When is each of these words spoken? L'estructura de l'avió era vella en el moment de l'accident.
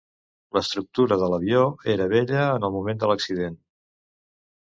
L'estructura 0.57 1.17
de 1.23 1.27
l'avió 1.33 1.61
era 1.95 2.07
vella 2.13 2.39
en 2.55 2.65
el 2.71 2.73
moment 2.77 3.05
de 3.05 3.11
l'accident. 3.13 3.61